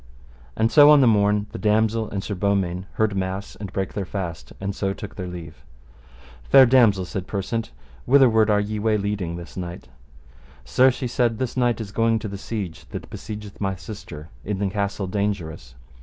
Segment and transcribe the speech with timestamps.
[0.57, 4.03] And so on the morn the damosel and Sir Beaumains heard mass and brake their
[4.03, 5.63] fast, and so took their leave.
[6.49, 7.69] Fair damosel, said Persant,
[8.07, 9.89] whitherward are ye way leading this knight?
[10.65, 14.57] Sir, she said, this knight is going to the siege that besiegeth my sister in
[14.57, 15.75] the Castle Dangerous.